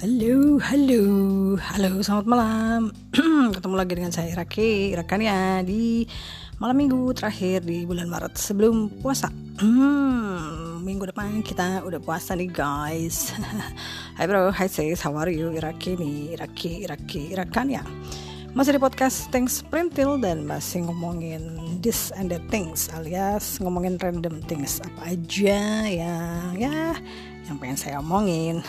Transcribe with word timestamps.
Halo, 0.00 0.56
halo, 0.64 1.04
halo, 1.60 2.00
selamat 2.00 2.24
malam. 2.24 2.88
Ketemu 3.52 3.76
lagi 3.76 3.92
dengan 3.92 4.08
saya 4.08 4.32
Iraki, 4.32 4.96
Irakania 4.96 5.60
di 5.60 6.08
malam 6.56 6.80
minggu 6.80 7.12
terakhir 7.12 7.68
di 7.68 7.84
bulan 7.84 8.08
Maret 8.08 8.32
sebelum 8.32 8.88
puasa. 9.04 9.28
Minggu 10.88 11.04
depan 11.04 11.44
kita 11.44 11.84
udah 11.84 12.00
puasa 12.00 12.32
nih 12.32 12.48
guys. 12.48 13.36
Hai 14.16 14.24
bro, 14.24 14.48
hai 14.48 14.72
sis, 14.72 15.04
how 15.04 15.12
are 15.20 15.28
you? 15.28 15.52
Iraki 15.52 16.00
nih, 16.00 16.32
Iraki, 16.32 16.80
Iraki, 16.88 17.36
Irakania. 17.36 17.84
Masih 18.56 18.72
di 18.72 18.80
podcast 18.80 19.28
Things 19.28 19.60
Printil 19.68 20.16
dan 20.16 20.48
masih 20.48 20.88
ngomongin 20.88 21.60
this 21.84 22.08
and 22.16 22.28
that 22.28 22.44
things 22.52 22.92
alias 22.92 23.56
ngomongin 23.60 23.96
random 24.00 24.44
things 24.44 24.84
apa 24.84 25.16
aja 25.16 25.88
yang 25.88 26.52
ya 26.60 26.92
yang 27.50 27.58
pengen 27.58 27.78
saya 27.78 27.98
omongin. 27.98 28.62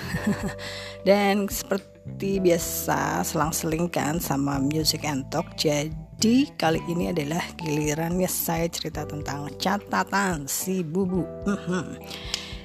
Dan 1.08 1.46
seperti 1.46 2.42
biasa 2.42 3.22
selang-selingkan 3.22 4.18
sama 4.18 4.58
music 4.58 5.06
and 5.06 5.30
talk. 5.30 5.46
Jadi 5.54 6.50
kali 6.58 6.82
ini 6.90 7.14
adalah 7.14 7.46
gilirannya 7.62 8.26
saya 8.26 8.66
cerita 8.66 9.06
tentang 9.06 9.54
catatan 9.62 10.50
si 10.50 10.82
bubu. 10.82 11.22
Mm-hmm. 11.46 11.86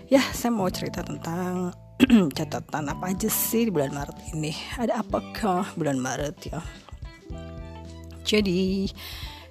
ya 0.07 0.23
saya 0.33 0.55
mau 0.55 0.73
cerita 0.73 1.05
tentang 1.05 1.77
catatan 2.39 2.89
apa 2.89 3.13
aja 3.13 3.29
sih 3.29 3.69
di 3.69 3.71
bulan 3.71 3.93
Maret 3.93 4.19
ini? 4.33 4.57
Ada 4.81 5.05
apakah 5.05 5.69
bulan 5.77 6.01
Maret 6.01 6.37
ya? 6.49 6.61
Jadi 8.27 8.91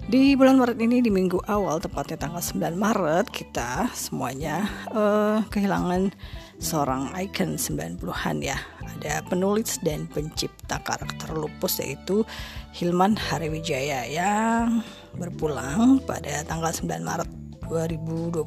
di 0.06 0.38
bulan 0.38 0.62
Maret 0.62 0.78
ini 0.78 1.02
di 1.02 1.10
minggu 1.10 1.50
awal 1.50 1.82
tepatnya 1.82 2.14
tanggal 2.14 2.38
9 2.38 2.78
Maret 2.78 3.26
kita 3.26 3.90
semuanya 3.90 4.70
uh, 4.94 5.42
kehilangan 5.50 6.14
seorang 6.62 7.10
ikon 7.26 7.58
90-an 7.58 8.38
ya. 8.38 8.54
Ada 8.86 9.26
penulis 9.26 9.82
dan 9.82 10.06
pencipta 10.06 10.78
karakter 10.86 11.34
lupus 11.34 11.82
yaitu 11.82 12.22
Hilman 12.70 13.18
Hariwijaya 13.18 14.06
yang 14.06 14.86
berpulang 15.18 15.98
pada 16.06 16.46
tanggal 16.46 16.70
9 16.70 17.02
Maret 17.02 17.30
2022. 17.66 18.46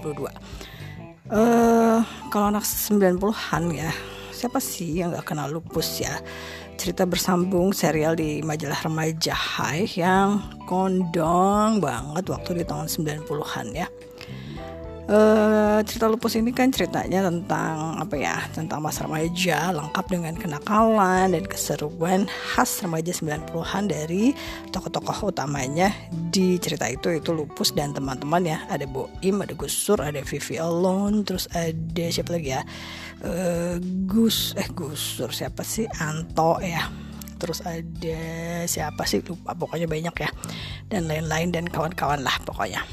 Uh, 1.27 1.99
kalau 2.31 2.55
anak 2.55 2.63
90-an 2.63 3.63
ya, 3.75 3.91
siapa 4.31 4.63
sih 4.63 5.03
yang 5.03 5.11
gak 5.11 5.35
kenal 5.35 5.51
lupus 5.51 5.99
ya? 5.99 6.23
Cerita 6.79 7.03
bersambung 7.03 7.75
serial 7.75 8.15
di 8.15 8.39
majalah 8.39 8.79
remaja 8.87 9.35
Hai 9.35 9.83
yang 9.99 10.39
kondong 10.63 11.83
banget 11.83 12.23
waktu 12.31 12.55
di 12.55 12.63
tahun 12.63 12.87
90-an 12.87 13.67
ya 13.75 13.87
Uh, 15.09 15.81
cerita 15.89 16.05
lupus 16.05 16.37
ini 16.37 16.53
kan 16.53 16.69
ceritanya 16.69 17.25
tentang 17.25 17.97
apa 17.97 18.13
ya? 18.13 18.45
Tentang 18.53 18.77
masa 18.77 19.09
remaja 19.09 19.73
lengkap 19.73 20.05
dengan 20.05 20.37
kenakalan 20.37 21.33
dan 21.33 21.49
keseruan 21.49 22.29
khas 22.29 22.85
remaja 22.85 23.09
90-an 23.09 23.89
dari 23.89 24.37
tokoh-tokoh 24.69 25.33
utamanya. 25.33 25.89
Di 26.13 26.61
cerita 26.61 26.85
itu 26.85 27.09
itu 27.09 27.33
lupus 27.33 27.73
dan 27.73 27.89
teman-teman 27.97 28.53
ya. 28.53 28.61
Ada 28.69 28.85
Boim 28.85 29.41
ada 29.41 29.57
Gusur 29.57 29.97
ada 29.97 30.21
Vivi 30.21 30.61
Alone 30.61 31.25
terus 31.25 31.49
ada 31.57 32.05
siapa 32.13 32.37
lagi 32.37 32.53
ya? 32.53 32.61
Uh, 33.25 33.81
Gus 34.05 34.53
eh 34.61 34.69
Gusur 34.77 35.33
siapa 35.33 35.65
sih? 35.65 35.89
Anto 35.97 36.61
ya. 36.61 36.85
Terus 37.41 37.65
ada 37.65 38.21
siapa 38.69 39.09
sih? 39.09 39.25
Lupa 39.25 39.57
pokoknya 39.57 39.89
banyak 39.89 40.15
ya. 40.21 40.29
Dan 40.85 41.09
lain-lain 41.09 41.49
dan 41.49 41.65
kawan-kawan 41.65 42.21
lah 42.21 42.37
pokoknya 42.45 42.85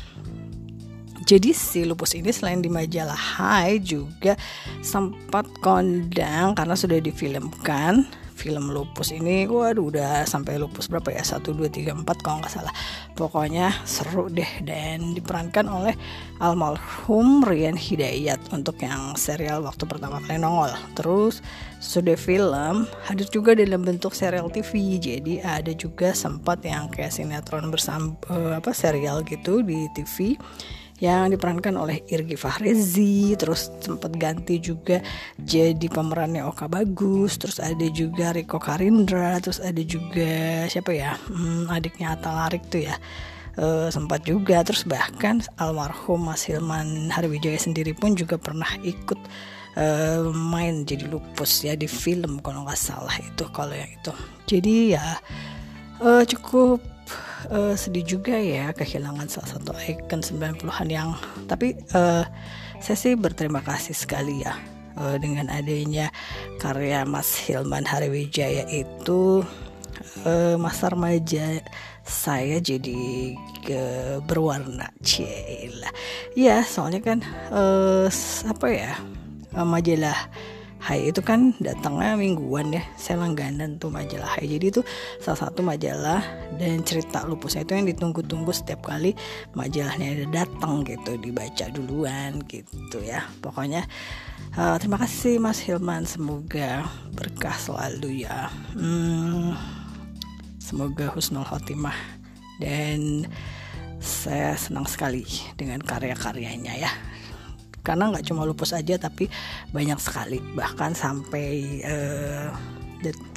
jadi 1.27 1.51
si 1.51 1.83
lupus 1.83 2.15
ini 2.15 2.31
selain 2.31 2.63
di 2.63 2.71
majalah 2.71 3.19
Hai 3.19 3.83
juga 3.83 4.39
sempat 4.79 5.51
kondang 5.59 6.55
karena 6.55 6.79
sudah 6.79 7.03
difilmkan. 7.03 8.07
Film 8.37 8.69
lupus 8.71 9.11
ini 9.17 9.49
waduh 9.49 9.91
udah 9.91 10.23
sampai 10.29 10.61
lupus 10.61 10.87
berapa 10.87 11.09
ya? 11.11 11.25
1 11.25 11.41
2 11.51 11.67
3 11.67 11.99
4 12.07 12.23
kalau 12.23 12.39
nggak 12.39 12.53
salah. 12.55 12.71
Pokoknya 13.19 13.75
seru 13.83 14.31
deh. 14.31 14.47
Dan 14.63 15.19
diperankan 15.19 15.67
oleh 15.67 15.99
almarhum 16.39 17.43
Rian 17.43 17.75
Hidayat 17.75 18.39
untuk 18.55 18.79
yang 18.79 19.19
serial 19.19 19.67
waktu 19.67 19.83
pertama 19.83 20.23
kali 20.23 20.39
nongol. 20.39 20.71
Terus 20.95 21.43
sudah 21.83 22.15
film 22.15 22.87
hadir 23.11 23.27
juga 23.35 23.59
dalam 23.59 23.83
bentuk 23.83 24.15
serial 24.15 24.47
TV 24.47 25.03
jadi 25.03 25.43
ada 25.43 25.75
juga 25.75 26.15
sempat 26.15 26.63
yang 26.63 26.87
kayak 26.87 27.11
sinetron 27.11 27.75
bersama 27.75 28.15
uh, 28.31 28.63
apa 28.63 28.71
serial 28.71 29.27
gitu 29.27 29.65
di 29.67 29.91
TV 29.97 30.39
yang 30.97 31.29
diperankan 31.29 31.77
oleh 31.77 32.01
Irgi 32.09 32.41
Fahrezi 32.41 33.37
terus 33.37 33.69
sempat 33.85 34.17
ganti 34.17 34.57
juga 34.57 35.05
jadi 35.37 35.87
pemerannya 35.93 36.41
Oka 36.49 36.73
Bagus 36.73 37.37
terus 37.37 37.61
ada 37.61 37.85
juga 37.93 38.33
Riko 38.33 38.57
Karindra 38.57 39.37
terus 39.45 39.61
ada 39.61 39.81
juga 39.85 40.65
siapa 40.73 40.97
ya 40.97 41.21
hmm, 41.29 41.69
adiknya 41.69 42.17
Atta 42.17 42.33
Larik 42.33 42.65
tuh 42.73 42.89
ya 42.89 42.97
uh, 43.61 43.89
sempat 43.93 44.25
juga 44.25 44.65
terus 44.65 44.89
bahkan 44.89 45.45
almarhum 45.61 46.33
Mas 46.33 46.49
Hilman 46.49 47.13
Harwijaya 47.13 47.61
sendiri 47.61 47.93
pun 47.93 48.17
juga 48.17 48.41
pernah 48.41 48.69
ikut 48.81 49.21
uh, 49.77 50.33
main 50.33 50.85
jadi 50.89 51.09
lupus 51.09 51.65
ya 51.65 51.77
di 51.77 51.89
film 51.89 52.41
kalau 52.41 52.65
nggak 52.65 52.81
salah 52.81 53.13
itu 53.21 53.45
kalau 53.53 53.77
yang 53.77 53.91
itu. 53.93 54.13
Jadi 54.49 54.97
ya 54.97 55.21
uh, 56.01 56.25
cukup 56.25 56.96
uh, 57.51 57.75
sedih 57.79 58.05
juga 58.05 58.37
ya 58.37 58.71
kehilangan 58.75 59.27
salah 59.31 59.51
satu 59.57 59.73
ikon 59.77 60.23
90-an 60.23 60.89
yang 60.91 61.15
tapi 61.47 61.79
uh, 61.95 62.25
saya 62.83 62.97
sih 62.97 63.15
berterima 63.17 63.63
kasih 63.63 63.97
sekali 63.97 64.43
ya 64.45 64.55
uh, 64.99 65.17
dengan 65.17 65.49
adanya 65.49 66.11
karya 66.59 67.07
Mas 67.09 67.35
Hilman 67.37 67.87
Hariwijaya 67.87 68.67
itu 68.69 69.45
uh, 70.27 70.55
masa 70.59 70.93
remaja 70.93 71.63
saya 72.07 72.63
jadi 72.63 73.35
ke 73.67 73.83
berwarna 74.23 74.95
cila 75.03 75.91
ya 76.39 76.63
soalnya 76.63 77.03
kan 77.03 77.19
uh, 77.51 78.07
apa 78.47 78.67
ya 78.71 78.93
majalah 79.57 80.17
Hai 80.87 81.11
itu 81.11 81.19
kan 81.19 81.51
datangnya 81.59 82.15
mingguan 82.15 82.71
ya. 82.71 82.79
Saya 82.95 83.27
langganan 83.27 83.75
tuh 83.83 83.91
majalah 83.91 84.39
Hai. 84.39 84.47
Jadi 84.47 84.71
itu 84.71 84.87
salah 85.19 85.51
satu 85.51 85.67
majalah 85.67 86.23
dan 86.63 86.87
cerita 86.87 87.27
lupusnya 87.27 87.67
itu 87.67 87.75
yang 87.75 87.91
ditunggu-tunggu 87.91 88.55
setiap 88.55 88.87
kali 88.87 89.19
majalahnya 89.59 90.15
ada 90.15 90.47
datang 90.47 90.87
gitu 90.87 91.19
dibaca 91.19 91.67
duluan 91.75 92.39
gitu 92.47 93.03
ya. 93.03 93.27
Pokoknya 93.43 93.83
uh, 94.55 94.79
terima 94.79 95.03
kasih 95.03 95.43
Mas 95.43 95.59
Hilman. 95.59 96.07
Semoga 96.07 96.87
berkah 97.19 97.59
selalu 97.59 98.23
ya. 98.23 98.47
Hmm, 98.79 99.59
semoga 100.63 101.11
husnul 101.11 101.43
khotimah. 101.43 101.99
Dan 102.63 103.27
saya 103.99 104.55
senang 104.55 104.87
sekali 104.87 105.27
dengan 105.59 105.83
karya-karyanya 105.83 106.79
ya 106.79 106.93
karena 107.87 108.11
nggak 108.11 108.27
cuma 108.27 108.43
lupus 108.43 108.75
aja 108.75 108.99
tapi 108.99 109.31
banyak 109.71 110.03
sekali. 110.03 110.43
Bahkan 110.43 110.99
sampai 110.99 111.47
uh, 111.87 112.51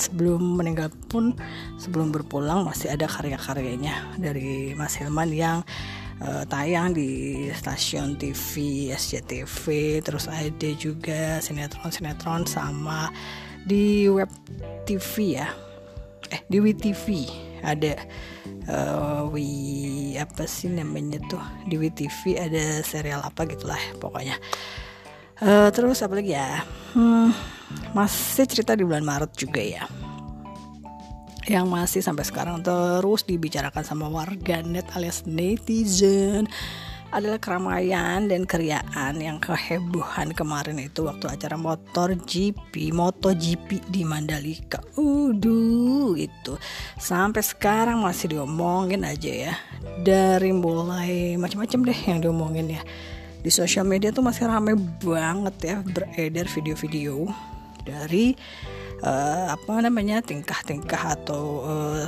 sebelum 0.02 0.58
meninggal 0.58 0.90
pun 1.12 1.38
sebelum 1.78 2.10
berpulang 2.10 2.66
masih 2.66 2.90
ada 2.90 3.06
karya-karyanya 3.06 4.18
dari 4.18 4.74
Mas 4.74 4.98
Hilman 4.98 5.30
yang 5.30 5.62
uh, 6.24 6.44
tayang 6.50 6.96
di 6.98 7.46
stasiun 7.54 8.18
TV 8.18 8.90
SCTV 8.90 10.00
terus 10.02 10.26
ada 10.26 10.70
juga 10.74 11.38
sinetron-sinetron 11.44 12.50
sama 12.50 13.14
di 13.68 14.10
web 14.10 14.32
TV 14.90 15.38
ya. 15.38 15.54
Eh 16.30 16.42
di 16.50 16.58
WTV 16.62 17.06
ada 17.66 18.00
uh, 18.70 19.26
wi 19.34 20.16
apa 20.16 20.46
sih 20.46 20.70
namanya 20.70 21.18
tuh? 21.28 21.42
Di 21.66 21.76
WTV 21.76 22.38
ada 22.38 22.86
serial 22.86 23.26
apa 23.26 23.44
gitulah 23.50 23.80
pokoknya. 23.98 24.38
Uh, 25.40 25.72
terus 25.74 26.04
apa 26.04 26.20
lagi 26.20 26.36
ya? 26.36 26.62
Hmm, 26.94 27.32
masih 27.96 28.46
cerita 28.46 28.76
di 28.76 28.86
bulan 28.86 29.04
Maret 29.04 29.32
juga 29.36 29.64
ya. 29.64 29.84
Yang 31.50 31.66
masih 31.66 32.02
sampai 32.06 32.24
sekarang 32.28 32.62
terus 32.62 33.26
dibicarakan 33.26 33.82
sama 33.82 34.06
warganet 34.06 34.86
alias 34.94 35.26
netizen 35.26 36.46
adalah 37.10 37.42
keramaian 37.42 38.30
dan 38.30 38.46
keriaan 38.46 39.18
yang 39.18 39.42
kehebohan 39.42 40.30
kemarin 40.34 40.78
itu 40.78 41.10
waktu 41.10 41.26
acara 41.26 41.58
motor 41.58 42.14
GP, 42.14 42.94
MotoGP 42.94 43.82
di 43.90 44.06
Mandalika. 44.06 44.78
Uduh, 44.94 46.14
itu 46.14 46.54
sampai 47.02 47.42
sekarang 47.42 48.06
masih 48.06 48.38
diomongin 48.38 49.02
aja 49.02 49.52
ya. 49.52 49.54
Dari 50.06 50.54
mulai 50.54 51.34
macam-macam 51.42 51.80
deh 51.90 52.00
yang 52.06 52.20
diomongin 52.22 52.78
ya. 52.78 52.82
Di 53.40 53.50
sosial 53.50 53.90
media 53.90 54.14
tuh 54.14 54.22
masih 54.22 54.46
rame 54.46 54.78
banget 55.02 55.56
ya 55.64 55.76
beredar 55.82 56.46
video-video 56.46 57.26
dari 57.88 58.38
uh, 59.04 59.56
apa 59.56 59.84
namanya 59.84 60.20
tingkah-tingkah 60.24 61.20
atau 61.20 61.64
uh, 61.64 62.04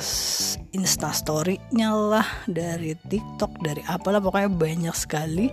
instastorynya 0.71 1.89
lah 1.91 2.27
dari 2.47 2.95
TikTok 2.95 3.59
dari 3.63 3.83
apalah 3.87 4.23
pokoknya 4.23 4.51
banyak 4.51 4.95
sekali 4.95 5.51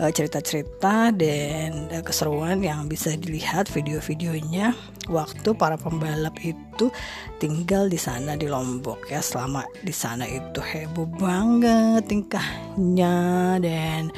uh, 0.00 0.10
cerita-cerita 0.12 1.12
dan 1.12 1.88
uh, 1.92 2.02
keseruan 2.04 2.60
yang 2.64 2.88
bisa 2.88 3.12
dilihat 3.16 3.68
video-videonya. 3.70 4.72
Waktu 5.04 5.52
para 5.52 5.76
pembalap 5.76 6.32
itu 6.40 6.88
tinggal 7.36 7.92
di 7.92 8.00
sana 8.00 8.40
di 8.40 8.48
Lombok 8.48 9.12
ya. 9.12 9.20
Selama 9.20 9.60
di 9.84 9.92
sana 9.92 10.24
itu 10.24 10.64
heboh 10.64 11.08
banget 11.20 12.08
tingkahnya 12.08 13.16
dan 13.60 14.08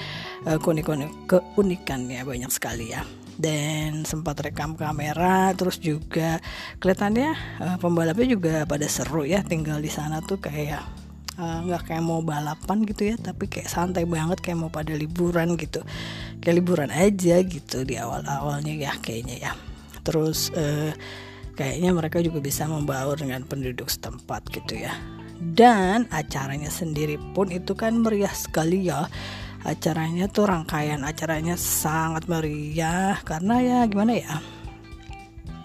uh, 0.47 0.59
keunikannya 0.63 2.23
banyak 2.23 2.51
sekali 2.55 2.95
ya 2.95 3.03
dan 3.37 4.09
sempat 4.09 4.41
rekam 4.41 4.75
kamera 4.75 5.53
terus 5.53 5.77
juga 5.77 6.41
kelihatannya 6.81 7.31
uh, 7.61 7.77
pembalapnya 7.77 8.27
juga 8.33 8.55
pada 8.65 8.89
seru 8.89 9.29
ya 9.29 9.45
tinggal 9.45 9.81
di 9.81 9.93
sana 9.93 10.25
tuh 10.25 10.41
kayak 10.41 10.81
eh, 11.37 11.59
nggak 11.69 11.83
uh, 11.83 11.85
kayak 11.85 12.05
mau 12.05 12.25
balapan 12.25 12.81
gitu 12.89 13.13
ya 13.13 13.17
tapi 13.21 13.45
kayak 13.45 13.69
santai 13.69 14.09
banget 14.09 14.41
kayak 14.41 14.57
mau 14.57 14.73
pada 14.73 14.97
liburan 14.97 15.61
gitu. 15.61 15.85
Kayak 16.41 16.57
liburan 16.65 16.91
aja 16.93 17.37
gitu 17.45 17.85
di 17.85 18.01
awal 18.01 18.25
awalnya 18.25 18.73
ya 18.73 18.93
kayaknya 18.97 19.37
ya. 19.37 19.53
Terus 20.01 20.49
uh, 20.57 20.97
kayaknya 21.57 21.93
mereka 21.93 22.25
juga 22.25 22.41
bisa 22.41 22.65
membaur 22.65 23.21
dengan 23.21 23.45
penduduk 23.45 23.93
setempat 23.93 24.49
gitu 24.49 24.81
ya. 24.81 24.97
Dan 25.37 26.09
acaranya 26.09 26.73
sendiri 26.73 27.21
pun 27.37 27.53
itu 27.53 27.77
kan 27.77 28.01
meriah 28.01 28.33
sekali 28.33 28.89
ya 28.89 29.05
acaranya 29.67 30.31
tuh 30.31 30.47
rangkaian 30.47 31.03
acaranya 31.03 31.59
sangat 31.59 32.31
meriah. 32.31 33.19
Karena 33.27 33.59
ya 33.59 33.79
gimana 33.91 34.15
ya? 34.15 34.39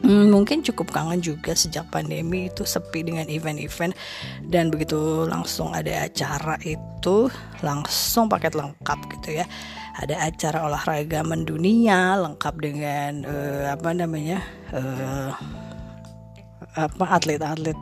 Hmm, 0.02 0.34
mungkin 0.34 0.66
cukup 0.66 0.90
kangen 0.90 1.22
juga 1.22 1.54
sejak 1.54 1.86
pandemi 1.94 2.50
itu 2.50 2.66
sepi 2.66 3.06
dengan 3.06 3.30
event-event. 3.30 3.94
Dan 4.42 4.74
begitu 4.74 5.30
langsung 5.30 5.78
ada 5.78 6.10
acara 6.10 6.58
itu 6.66 7.30
langsung 7.62 8.26
paket 8.26 8.58
lengkap 8.58 9.00
gitu 9.18 9.40
ya. 9.40 9.46
Ada 10.02 10.26
acara 10.26 10.66
olahraga 10.66 11.22
mendunia 11.22 12.18
lengkap 12.18 12.56
dengan 12.58 13.12
uh, 13.30 13.78
apa 13.78 13.90
namanya 13.94 14.42
uh, 14.74 15.38
apa 16.74 17.06
atlet-atlet 17.22 17.78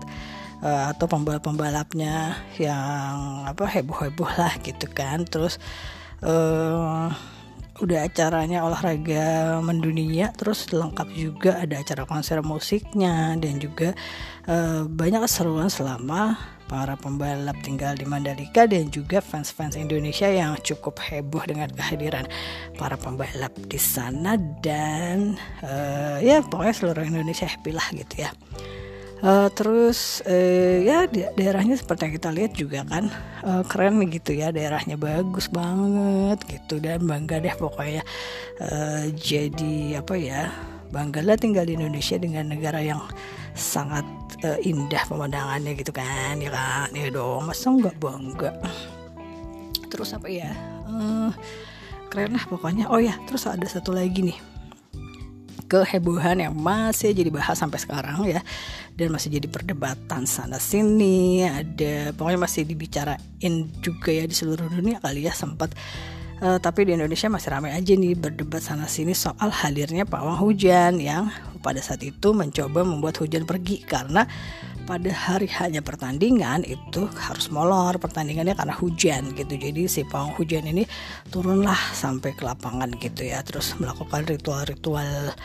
uh, 0.60 0.92
atau 0.92 1.06
pembalap-pembalapnya 1.08 2.36
yang 2.60 3.48
apa 3.48 3.64
heboh-heboh 3.64 4.28
lah 4.36 4.54
gitu 4.60 4.92
kan. 4.92 5.24
Terus 5.24 5.56
uh, 6.24 7.10
udah 7.80 8.12
acaranya 8.12 8.68
olahraga 8.68 9.60
mendunia 9.64 10.36
terus 10.36 10.68
lengkap 10.68 11.08
juga 11.16 11.52
ada 11.64 11.80
acara 11.80 12.04
konser 12.04 12.44
musiknya 12.44 13.40
dan 13.40 13.56
juga 13.56 13.96
uh, 14.52 14.84
banyak 14.84 15.24
keseruan 15.24 15.72
selama 15.72 16.36
para 16.70 16.94
pembalap 17.00 17.58
tinggal 17.66 17.98
di 17.98 18.06
Mandalika 18.06 18.70
dan 18.70 18.94
juga 18.94 19.24
fans-fans 19.24 19.74
Indonesia 19.74 20.30
yang 20.30 20.54
cukup 20.62 21.02
heboh 21.02 21.42
dengan 21.48 21.72
kehadiran 21.74 22.30
para 22.78 22.94
pembalap 23.00 23.56
di 23.66 23.80
sana 23.80 24.38
dan 24.62 25.40
uh, 25.66 26.22
ya 26.22 26.46
pokoknya 26.46 26.76
seluruh 26.76 27.04
Indonesia 27.08 27.48
happy 27.48 27.74
lah 27.74 27.88
gitu 27.96 28.28
ya 28.28 28.30
Uh, 29.20 29.52
terus 29.52 30.24
uh, 30.24 30.80
ya 30.80 31.04
da 31.04 31.36
daerahnya 31.36 31.76
seperti 31.76 32.08
yang 32.08 32.16
kita 32.16 32.30
lihat 32.32 32.52
juga 32.56 32.88
kan 32.88 33.12
uh, 33.44 33.68
keren 33.68 34.00
gitu 34.08 34.32
ya 34.32 34.48
daerahnya 34.48 34.96
bagus 34.96 35.52
banget 35.52 36.40
gitu 36.48 36.80
dan 36.80 37.04
bangga 37.04 37.44
deh 37.44 37.52
pokoknya 37.60 38.00
uh, 38.64 39.12
jadi 39.12 40.00
apa 40.00 40.16
ya 40.16 40.48
banggalah 40.96 41.36
tinggal 41.36 41.68
di 41.68 41.76
Indonesia 41.76 42.16
dengan 42.16 42.48
negara 42.48 42.80
yang 42.80 43.04
sangat 43.60 44.08
uh, 44.48 44.56
indah 44.64 45.04
pemandangannya 45.12 45.76
gitu 45.76 45.92
kan 45.92 46.40
ya 46.40 46.56
kan? 46.56 46.88
Ya 46.96 47.12
dong 47.12 47.44
masa 47.44 47.76
nggak 47.76 48.00
bangga? 48.00 48.56
Terus 49.92 50.16
apa 50.16 50.32
ya 50.32 50.48
uh, 50.88 51.36
keren 52.08 52.40
lah 52.40 52.44
pokoknya. 52.48 52.88
Oh 52.88 53.04
ya 53.04 53.20
terus 53.28 53.44
ada 53.52 53.68
satu 53.68 53.92
lagi 53.92 54.32
nih 54.32 54.49
kehebohan 55.70 56.42
yang 56.42 56.58
masih 56.58 57.14
jadi 57.14 57.30
bahas 57.30 57.62
sampai 57.62 57.78
sekarang 57.78 58.26
ya. 58.26 58.42
Dan 58.98 59.14
masih 59.14 59.30
jadi 59.38 59.46
perdebatan 59.46 60.26
sana 60.26 60.58
sini 60.58 61.46
ada 61.46 62.12
pokoknya 62.18 62.40
masih 62.42 62.66
dibicarain 62.66 63.54
juga 63.80 64.10
ya 64.10 64.26
di 64.26 64.34
seluruh 64.34 64.66
dunia 64.68 64.98
kali 64.98 65.30
ya 65.30 65.34
sempat. 65.38 65.72
Uh, 66.40 66.56
tapi 66.56 66.88
di 66.88 66.96
Indonesia 66.96 67.28
masih 67.28 67.52
ramai 67.52 67.76
aja 67.76 67.94
nih 68.00 68.16
berdebat 68.16 68.64
sana 68.64 68.88
sini 68.88 69.12
soal 69.12 69.52
hadirnya 69.52 70.08
pawang 70.08 70.40
hujan 70.40 70.96
yang 70.96 71.28
pada 71.60 71.84
saat 71.84 72.00
itu 72.00 72.32
mencoba 72.32 72.88
membuat 72.88 73.20
hujan 73.20 73.44
pergi 73.44 73.84
karena 73.84 74.24
pada 74.90 75.14
hari 75.14 75.46
hanya 75.62 75.86
pertandingan 75.86 76.66
itu 76.66 77.06
harus 77.14 77.54
molor 77.54 77.94
pertandingannya 78.02 78.58
karena 78.58 78.74
hujan 78.74 79.38
gitu. 79.38 79.54
Jadi 79.54 79.86
si 79.86 80.02
pawang 80.02 80.34
hujan 80.34 80.66
ini 80.66 80.90
turunlah 81.30 81.78
sampai 81.94 82.34
ke 82.34 82.42
lapangan 82.42 82.90
gitu 82.98 83.30
ya. 83.30 83.46
Terus 83.46 83.78
melakukan 83.78 84.26
ritual-ritual 84.26 85.38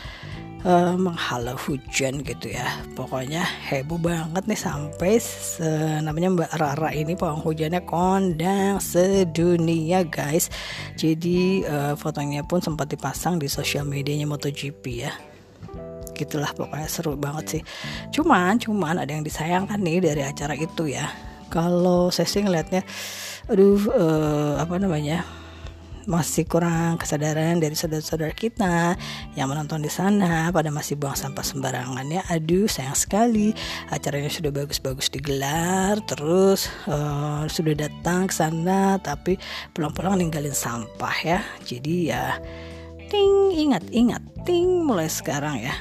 uh, 0.65 0.97
menghalau 0.97 1.53
hujan 1.61 2.25
gitu 2.25 2.57
ya. 2.57 2.65
Pokoknya 2.97 3.45
heboh 3.69 4.01
banget 4.01 4.49
nih 4.49 4.57
sampai 4.57 5.21
se 5.21 6.01
namanya 6.01 6.33
Mbak 6.33 6.51
Rara 6.57 6.89
ini 6.97 7.13
pawang 7.13 7.45
hujannya 7.45 7.85
kondang 7.85 8.81
sedunia 8.81 10.01
guys. 10.09 10.49
Jadi 10.97 11.61
uh, 11.69 11.93
fotonya 11.93 12.41
pun 12.41 12.65
sempat 12.65 12.89
dipasang 12.89 13.37
di 13.37 13.45
sosial 13.45 13.85
medianya 13.85 14.25
MotoGP 14.25 15.05
ya 15.05 15.13
gitulah 16.15 16.51
pokoknya 16.55 16.87
seru 16.87 17.19
banget 17.19 17.59
sih. 17.59 17.61
Cuman 18.15 18.57
cuman 18.57 19.03
ada 19.03 19.11
yang 19.11 19.21
disayangkan 19.27 19.77
nih 19.83 19.99
dari 19.99 20.23
acara 20.23 20.55
itu 20.55 20.87
ya. 20.89 21.11
Kalau 21.51 22.09
saya 22.09 22.25
sih 22.25 22.41
ngeliatnya 22.41 22.81
aduh 23.45 23.77
uh, 23.93 24.53
apa 24.57 24.81
namanya 24.81 25.21
masih 26.05 26.45
kurang 26.45 27.01
kesadaran 27.01 27.57
dari 27.57 27.73
saudara-saudara 27.73 28.29
kita 28.33 28.93
yang 29.33 29.49
menonton 29.49 29.81
di 29.81 29.89
sana 29.89 30.53
pada 30.53 30.69
masih 30.69 30.97
buang 31.01 31.17
sampah 31.17 31.41
sembarangan 31.41 32.05
ya. 32.05 32.21
Aduh 32.29 32.69
sayang 32.69 32.97
sekali. 32.97 33.51
Acaranya 33.89 34.29
sudah 34.29 34.53
bagus-bagus 34.53 35.09
digelar 35.09 35.97
terus 36.05 36.69
uh, 36.85 37.49
sudah 37.49 37.73
datang 37.73 38.29
ke 38.29 38.33
sana 38.37 39.01
tapi 39.01 39.41
pulang-pulang 39.73 40.21
ninggalin 40.21 40.53
sampah 40.53 41.15
ya. 41.25 41.39
Jadi 41.65 42.13
ya 42.13 42.37
ting 43.09 43.53
ingat 43.53 43.85
ingat 43.93 44.21
ting 44.45 44.85
mulai 44.85 45.09
sekarang 45.09 45.61
ya 45.61 45.73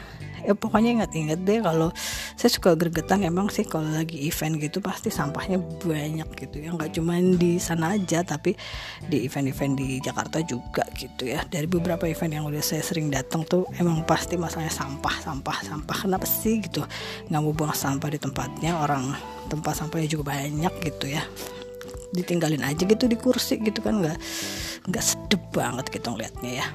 ya 0.45 0.53
pokoknya 0.53 1.01
ingat-ingat 1.01 1.41
deh 1.43 1.65
kalau 1.65 1.89
saya 2.37 2.51
suka 2.53 2.77
gregetan 2.77 3.25
emang 3.25 3.49
sih 3.49 3.65
kalau 3.65 3.89
lagi 3.89 4.29
event 4.29 4.61
gitu 4.61 4.79
pasti 4.85 5.09
sampahnya 5.09 5.59
banyak 5.83 6.29
gitu 6.37 6.57
ya. 6.61 6.71
Nggak 6.77 7.01
cuma 7.01 7.17
di 7.19 7.57
sana 7.57 7.97
aja 7.97 8.21
tapi 8.21 8.53
di 9.09 9.25
event-event 9.25 9.75
di 9.81 9.99
Jakarta 10.05 10.45
juga 10.45 10.85
gitu 10.95 11.33
ya. 11.33 11.43
Dari 11.49 11.65
beberapa 11.65 12.05
event 12.05 12.33
yang 12.37 12.45
udah 12.45 12.61
saya 12.61 12.85
sering 12.85 13.09
datang 13.09 13.43
tuh 13.49 13.65
emang 13.81 14.05
pasti 14.05 14.37
masalahnya 14.37 14.73
sampah 14.73 15.17
sampah 15.25 15.59
sampah. 15.65 15.97
Kenapa 16.05 16.29
sih 16.29 16.61
gitu? 16.61 16.85
Nggak 17.33 17.41
mau 17.41 17.57
buang 17.57 17.75
sampah 17.75 18.13
di 18.13 18.21
tempatnya 18.21 18.77
orang 18.77 19.17
tempat 19.49 19.81
sampahnya 19.81 20.09
juga 20.13 20.37
banyak 20.37 20.73
gitu 20.85 21.09
ya. 21.09 21.25
Ditinggalin 22.15 22.63
aja 22.63 22.85
gitu 22.85 23.11
di 23.11 23.19
kursi 23.19 23.59
gitu 23.59 23.83
kan 23.83 23.99
nggak 23.99 24.19
nggak 24.85 25.05
sedep 25.05 25.43
banget 25.51 25.89
gitu 25.89 26.13
ngeliatnya 26.13 26.61
ya 26.61 26.67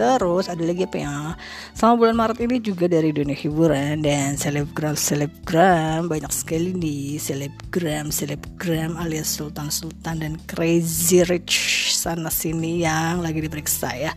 Terus 0.00 0.48
ada 0.48 0.64
lagi 0.64 0.88
apa 0.88 0.96
yang 0.96 1.36
selama 1.76 1.94
bulan 2.00 2.16
Maret 2.16 2.38
ini 2.48 2.56
juga 2.56 2.88
dari 2.88 3.12
dunia 3.12 3.36
hiburan 3.36 4.00
dan 4.00 4.32
selebgram 4.32 4.96
selebgram 4.96 6.08
banyak 6.08 6.32
sekali 6.32 6.72
nih 6.72 7.20
selebgram 7.20 8.08
selebgram 8.08 8.96
alias 8.96 9.28
sultan 9.28 9.68
sultan 9.68 10.24
dan 10.24 10.40
crazy 10.48 11.20
rich 11.28 11.92
sana 11.92 12.32
sini 12.32 12.80
yang 12.80 13.20
lagi 13.20 13.44
diperiksa 13.44 13.92
ya. 13.92 14.16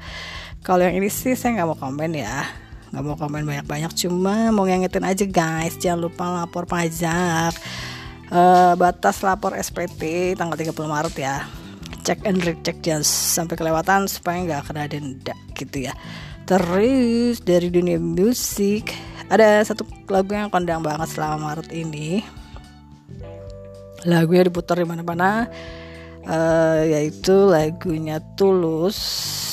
Kalau 0.63 0.87
yang 0.87 1.03
ini 1.03 1.11
sih 1.11 1.35
saya 1.35 1.59
nggak 1.59 1.75
mau 1.75 1.75
komen 1.75 2.15
ya. 2.15 2.47
Nggak 2.95 3.03
mau 3.03 3.19
komen 3.19 3.43
banyak-banyak 3.43 3.91
cuma 4.07 4.55
mau 4.55 4.63
ngingetin 4.63 5.03
aja 5.03 5.25
guys. 5.27 5.75
Jangan 5.75 5.99
lupa 5.99 6.23
lapor 6.31 6.63
pajak. 6.63 7.59
Uh, 8.31 8.71
batas 8.79 9.19
lapor 9.19 9.51
SPT 9.59 10.31
tanggal 10.39 10.55
30 10.55 10.71
Maret 10.79 11.15
ya 11.19 11.62
cek 12.03 12.27
and 12.27 12.43
recheck 12.43 12.77
jangan 12.83 13.03
sampai 13.07 13.55
kelewatan 13.55 14.05
supaya 14.11 14.43
nggak 14.43 14.69
kena 14.69 14.85
denda 14.91 15.35
gitu 15.55 15.87
ya. 15.87 15.93
Terus 16.43 17.39
dari 17.39 17.71
dunia 17.71 17.95
musik 17.97 18.91
ada 19.31 19.63
satu 19.63 19.87
lagu 20.11 20.35
yang 20.35 20.51
kondang 20.51 20.83
banget 20.83 21.15
selama 21.15 21.55
Maret 21.55 21.71
ini. 21.71 22.21
Lagunya 24.03 24.51
diputar 24.51 24.75
di 24.75 24.83
mana-mana 24.83 25.47
uh, 26.27 26.83
yaitu 26.83 27.47
lagunya 27.47 28.19
Tulus 28.35 28.99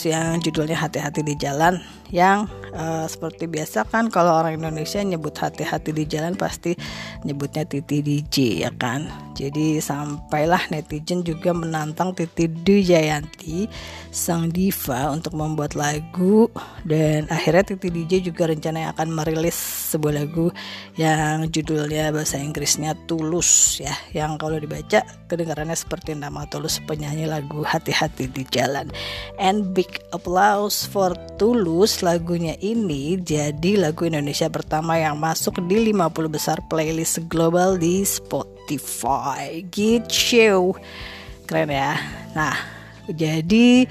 yang 0.02 0.42
judulnya 0.42 0.74
Hati-hati 0.74 1.22
di 1.22 1.38
Jalan 1.38 1.99
yang 2.10 2.50
uh, 2.74 3.06
seperti 3.06 3.46
biasa 3.46 3.86
kan 3.86 4.10
kalau 4.10 4.34
orang 4.42 4.58
Indonesia 4.58 4.98
nyebut 5.02 5.34
hati-hati 5.34 5.94
di 5.94 6.04
jalan 6.06 6.34
pasti 6.34 6.74
nyebutnya 7.22 7.66
Titi 7.66 8.02
DJ 8.02 8.66
ya 8.66 8.70
kan? 8.74 9.06
Jadi 9.34 9.80
sampailah 9.80 10.68
netizen 10.68 11.24
juga 11.24 11.54
menantang 11.54 12.12
Titi 12.12 12.50
Jayanti 12.84 13.70
sang 14.10 14.50
diva 14.50 15.08
untuk 15.14 15.38
membuat 15.38 15.78
lagu. 15.78 16.50
Dan 16.84 17.30
akhirnya 17.30 17.74
Titi 17.74 17.88
DJ 17.88 18.26
juga 18.26 18.50
rencananya 18.50 18.92
akan 18.92 19.08
merilis 19.14 19.56
sebuah 19.94 20.26
lagu 20.26 20.50
yang 20.98 21.48
judulnya 21.48 22.10
bahasa 22.10 22.36
Inggrisnya 22.36 22.98
Tulus 23.06 23.80
ya. 23.80 23.94
Yang 24.12 24.32
kalau 24.42 24.56
dibaca 24.58 25.19
kedengarannya 25.30 25.78
seperti 25.78 26.18
nama 26.18 26.42
Tulus 26.50 26.82
penyanyi 26.82 27.30
lagu 27.30 27.62
Hati-hati 27.62 28.26
di 28.26 28.42
Jalan. 28.50 28.90
And 29.38 29.70
big 29.70 30.02
applause 30.10 30.82
for 30.82 31.14
Tulus 31.38 32.02
lagunya 32.02 32.58
ini 32.58 33.14
jadi 33.22 33.78
lagu 33.78 34.10
Indonesia 34.10 34.50
pertama 34.50 34.98
yang 34.98 35.22
masuk 35.22 35.62
di 35.70 35.94
50 35.94 36.26
besar 36.26 36.58
playlist 36.66 37.22
global 37.30 37.78
di 37.78 38.02
Spotify. 38.02 39.62
Gitu. 39.70 40.74
Keren 41.46 41.70
ya. 41.70 41.94
Nah 42.34 42.58
jadi 43.06 43.86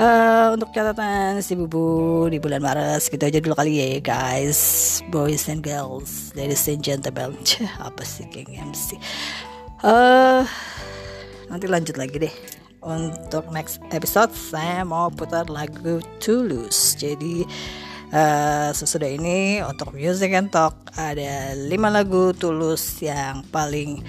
uh, 0.00 0.56
untuk 0.56 0.72
catatan 0.72 1.40
si 1.44 1.56
bubu 1.56 2.28
di 2.28 2.40
bulan 2.40 2.60
Maret 2.60 3.04
gitu 3.08 3.20
aja 3.20 3.38
dulu 3.40 3.54
kali 3.56 3.80
ya 3.80 4.00
guys. 4.00 5.00
Boys 5.08 5.48
and 5.48 5.64
girls 5.64 6.32
ladies 6.36 6.68
and 6.68 6.84
gentlemen. 6.84 7.36
Apa 7.80 8.02
sih 8.04 8.28
geng 8.28 8.52
MC 8.52 8.96
uh, 9.86 10.42
nanti 11.46 11.66
lanjut 11.70 11.94
lagi 11.94 12.26
deh 12.26 12.34
untuk 12.82 13.46
next 13.54 13.78
episode 13.94 14.34
saya 14.34 14.82
mau 14.82 15.08
putar 15.10 15.46
lagu 15.46 16.02
Tulus 16.18 16.98
jadi 16.98 17.46
uh, 18.10 18.70
sesudah 18.74 19.06
ini 19.06 19.62
untuk 19.62 19.94
music 19.94 20.34
and 20.34 20.50
talk 20.50 20.74
ada 20.98 21.54
lima 21.54 21.88
lagu 21.90 22.34
Tulus 22.34 22.98
yang 22.98 23.46
paling 23.54 24.02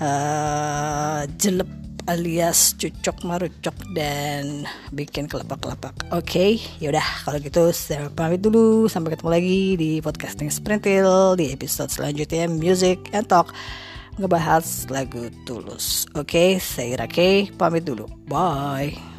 uh, 0.00 1.24
jelek 1.40 1.68
alias 2.04 2.76
cucok 2.76 3.24
marucok 3.24 3.72
dan 3.96 4.68
bikin 4.92 5.24
kelepak-kelepak. 5.24 5.96
Oke, 6.12 6.20
okay, 6.20 6.52
yaudah 6.76 7.24
kalau 7.24 7.40
gitu 7.40 7.72
saya 7.72 8.12
pamit 8.12 8.44
dulu. 8.44 8.92
Sampai 8.92 9.16
ketemu 9.16 9.30
lagi 9.32 9.60
di 9.80 9.90
podcasting 10.04 10.52
Sprintil 10.52 11.40
di 11.40 11.48
episode 11.48 11.88
selanjutnya 11.88 12.44
Music 12.44 13.00
and 13.16 13.24
Talk 13.24 13.56
ngebahas 14.18 14.86
lagu 14.90 15.30
Tulus. 15.46 16.06
Oke, 16.14 16.24
okay, 16.26 16.50
saya 16.62 17.04
Rake 17.04 17.50
pamit 17.58 17.86
dulu. 17.86 18.06
Bye. 18.26 19.13